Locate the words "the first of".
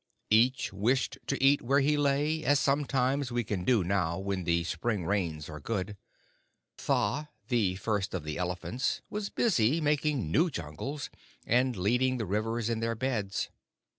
7.49-8.23